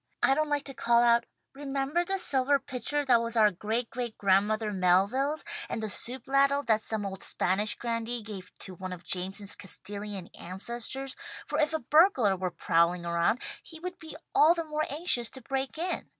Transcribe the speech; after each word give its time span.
"I 0.23 0.33
don't 0.33 0.49
like 0.49 0.63
to 0.63 0.73
call 0.73 1.03
out 1.03 1.27
'remember 1.53 2.03
the 2.03 2.17
silver 2.17 2.57
pitcher 2.57 3.05
that 3.05 3.21
was 3.21 3.37
our 3.37 3.51
great 3.51 3.91
great 3.91 4.17
grandmother 4.17 4.73
Melville's, 4.73 5.45
and 5.69 5.79
the 5.79 5.91
soup 5.91 6.27
ladle 6.27 6.63
that 6.63 6.81
some 6.81 7.05
old 7.05 7.21
Spanish 7.21 7.75
grandee 7.75 8.23
gave 8.23 8.51
to 8.61 8.73
one 8.73 8.93
of 8.93 9.03
Jameson's 9.03 9.55
Castilian 9.55 10.31
ancestors,' 10.33 11.15
for 11.45 11.59
if 11.59 11.71
a 11.71 11.79
burglar 11.79 12.35
were 12.35 12.49
prowling 12.49 13.05
around 13.05 13.43
he 13.61 13.79
would 13.79 13.99
be 13.99 14.17
all 14.33 14.55
the 14.55 14.63
more 14.65 14.85
anxious 14.89 15.29
to 15.29 15.41
break 15.43 15.77
in. 15.77 16.09